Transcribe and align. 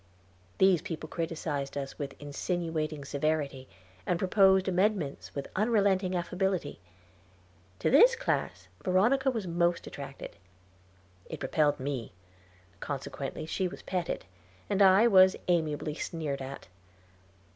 These 0.57 0.81
people 0.81 1.07
criticised 1.07 1.77
us 1.77 1.99
with 1.99 2.19
insinuating 2.19 3.05
severity, 3.05 3.67
and 4.03 4.17
proposed 4.17 4.67
amendments 4.67 5.35
with 5.35 5.47
unrelenting 5.55 6.15
affability. 6.15 6.79
To 7.77 7.91
this 7.91 8.15
class 8.15 8.67
Veronica 8.83 9.29
was 9.29 9.45
most 9.45 9.85
attracted 9.85 10.31
it 11.29 11.43
repelled 11.43 11.79
me; 11.79 12.13
consequently 12.79 13.45
she 13.45 13.67
was 13.67 13.83
petted, 13.83 14.25
and 14.71 14.81
I 14.81 15.05
was 15.05 15.35
amiably 15.47 15.93
sneered 15.93 16.41
at. 16.41 16.67